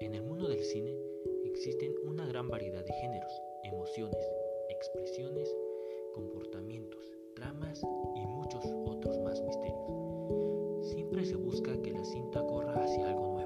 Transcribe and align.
En 0.00 0.14
el 0.14 0.22
mundo 0.22 0.46
del 0.46 0.62
cine 0.62 0.94
existen 1.46 1.94
una 2.04 2.26
gran 2.26 2.46
variedad 2.48 2.84
de 2.84 2.92
géneros, 2.92 3.32
emociones, 3.64 4.22
expresiones, 4.68 5.48
comportamientos, 6.12 7.10
tramas 7.34 7.82
y 8.14 8.26
muchos 8.26 8.62
otros 8.84 9.18
más 9.20 9.40
misterios. 9.40 10.86
Siempre 10.90 11.24
se 11.24 11.36
busca 11.36 11.80
que 11.80 11.92
la 11.92 12.04
cinta 12.04 12.46
corra 12.46 12.74
hacia 12.84 13.08
algo 13.08 13.28
nuevo 13.28 13.37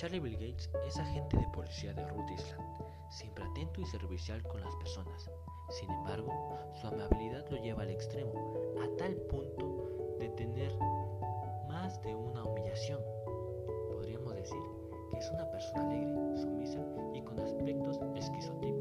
Charlie 0.00 0.18
Bill 0.18 0.38
Gates 0.38 0.70
es 0.86 0.96
agente 0.98 1.36
de 1.36 1.46
policía 1.48 1.92
de 1.92 2.02
Rhode 2.06 2.32
Island, 2.32 2.66
siempre 3.10 3.44
atento 3.44 3.82
y 3.82 3.84
servicial 3.84 4.42
con 4.44 4.62
las 4.62 4.74
personas. 4.76 5.30
Sin 5.68 5.90
embargo, 5.90 6.32
su 6.80 6.86
amabilidad 6.86 7.46
lo 7.50 7.58
lleva 7.58 7.82
al 7.82 7.90
extremo, 7.90 8.32
a 8.82 8.96
tal 8.96 9.14
punto 9.28 10.16
de 10.18 10.30
tener 10.30 10.74
más 11.68 12.00
de 12.00 12.14
una 12.14 12.44
humillación. 12.44 13.02
Podríamos 13.90 14.36
decir 14.36 14.62
que 15.10 15.18
es 15.18 15.30
una 15.32 15.50
persona 15.50 15.82
alegre, 15.82 16.38
sumisa 16.38 16.80
y 17.12 17.20
con 17.20 17.38
aspectos 17.38 18.00
esquizotípicos. 18.16 18.79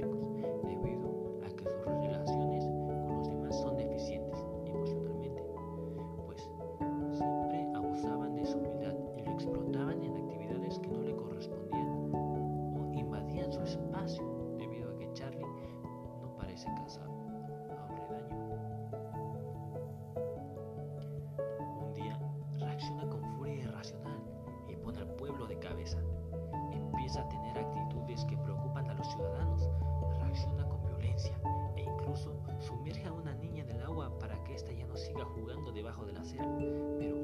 Pero, 36.98 37.18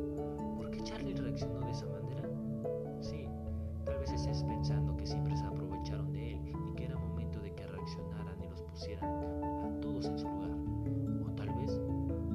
¿por 0.57 0.69
qué 0.71 0.81
Charlie 0.83 1.13
reaccionó 1.13 1.59
de 1.61 1.71
esa 1.71 1.85
manera? 1.87 2.29
Sí, 3.01 3.27
tal 3.85 3.99
vez 3.99 4.11
estés 4.11 4.43
pensando 4.43 4.95
que 4.97 5.05
siempre 5.05 5.35
se 5.37 5.45
aprovecharon 5.45 6.11
de 6.11 6.33
él 6.33 6.39
y 6.47 6.75
que 6.75 6.85
era 6.85 6.97
momento 6.97 7.39
de 7.39 7.53
que 7.53 7.65
reaccionaran 7.67 8.41
y 8.43 8.47
los 8.47 8.61
pusieran 8.63 9.43
a 9.43 9.79
todos 9.81 10.05
en 10.05 10.19
su 10.19 10.27
lugar. 10.27 10.51
O 11.25 11.31
tal 11.35 11.49
vez 11.55 11.79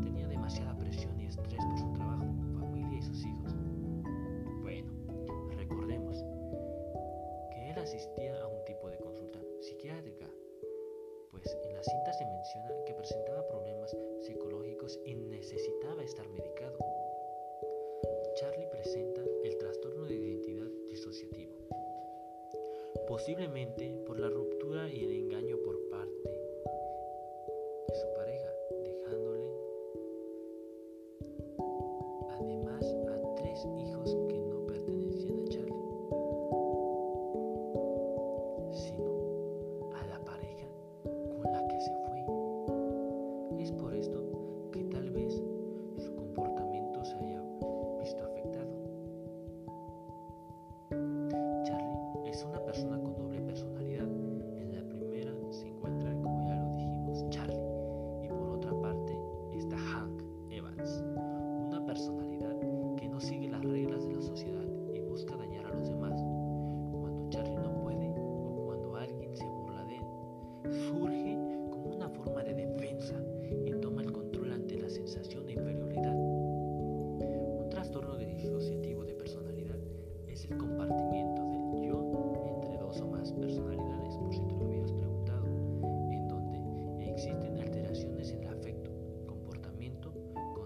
tenía 0.03 0.29
demasiada 0.29 0.77
presión 0.77 1.19
y 1.21 1.27
estrés 1.27 1.65
por 1.65 1.79
su 1.79 1.93
trabajo, 1.93 2.27
familia 2.59 2.99
y 2.99 3.03
sus 3.03 3.25
hijos. 3.25 3.55
Bueno, 4.63 4.93
recordemos 5.57 6.25
que 7.51 7.71
él 7.71 7.79
asistía 7.79 8.43
a 8.43 8.47
un 8.47 8.65
tipo 8.65 8.89
de 8.89 8.99
consulta 8.99 9.39
psiquiátrica 9.61 10.27
pues 11.31 11.57
en 11.65 11.75
la 11.75 11.83
cinta 11.83 12.13
se 12.13 12.25
menciona 12.27 12.85
que 12.85 12.93
presentaba 12.93 13.47
problemas 13.47 13.97
psicológicos 14.21 15.01
y 15.05 15.15
necesitaba 15.15 15.80
posiblemente 23.21 23.87
por 24.07 24.19
la 24.19 24.31
ruptura 24.31 24.89
y 24.89 25.05
el 25.05 25.13
engaño 25.13 25.59
por 25.63 25.79
parte 25.91 26.31
de 27.87 27.95
su 27.95 28.15
pareja, 28.15 28.49
dejándole 28.83 29.45
además 32.31 32.83
a 32.83 33.35
tres 33.35 33.59
hijos 33.77 34.17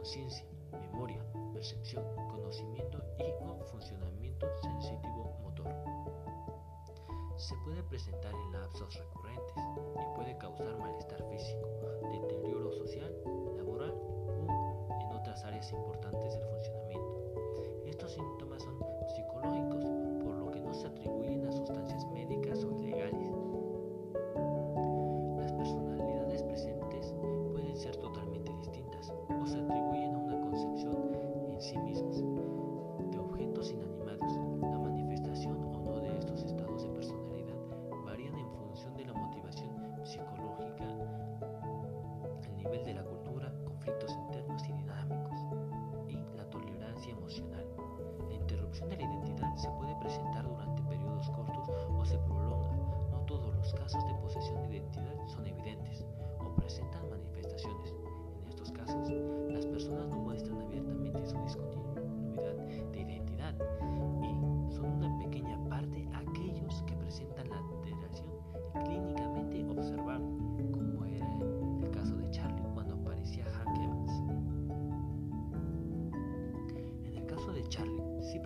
conciencia, 0.05 0.45
memoria, 0.71 1.25
percepción, 1.55 2.05
conocimiento 2.29 3.03
y 3.19 3.23
o 3.43 3.65
funcionamiento 3.65 4.47
sensitivo 4.61 5.35
motor. 5.43 5.67
Se 7.39 7.55
puede 7.65 7.83
presentar 7.85 8.35
en 8.35 8.53
lapsos 8.53 8.95
recurrentes 8.99 9.57
y 9.57 10.15
puede 10.15 10.37
causar 10.37 10.74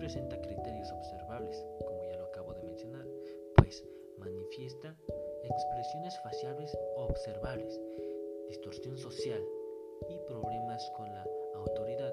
presenta 0.09 0.41
criterios 0.41 0.91
observables, 0.91 1.63
como 1.85 2.03
ya 2.03 2.17
lo 2.17 2.25
acabo 2.25 2.51
de 2.55 2.63
mencionar, 2.63 3.05
pues 3.57 3.85
manifiesta 4.17 4.97
expresiones 5.43 6.19
faciales 6.23 6.75
observables, 6.95 7.79
distorsión 8.47 8.97
social 8.97 9.39
y 10.09 10.17
problemas 10.27 10.83
con 10.97 11.05
la 11.13 11.23
autoridad, 11.53 12.11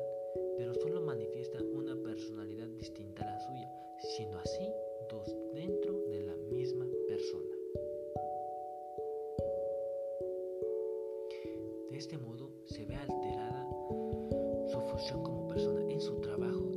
pero 0.59 0.75
solo 0.75 1.01
manifiesta 1.01 1.59
una 1.73 1.97
personalidad 2.03 2.67
distinta 2.67 3.23
a 3.23 3.31
la 3.31 3.41
suya, 3.41 3.73
siendo 4.01 4.41
así 4.41 4.71
dos 5.09 5.35
dentro 5.55 5.99
de 6.11 6.21
la 6.21 6.37
misma 6.53 6.85
persona. 7.09 7.57
De 11.91 11.97
este 11.97 12.19
modo 12.19 12.51
se 12.67 12.85
ve 12.85 12.95
alterada 12.95 13.67
su 14.67 14.81
función 14.83 15.23
como 15.23 15.49
persona 15.49 15.81
en 15.91 16.01
su 16.03 16.21
trabajo 16.21 16.76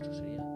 esto 0.00 0.14
sería 0.14 0.47